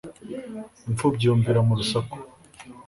Impfubyi 0.87 1.23
yunvira 1.25 1.59
mu 1.67 1.73
rusaku 1.79 2.17